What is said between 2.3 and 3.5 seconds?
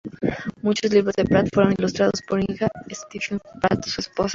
Inga Stephens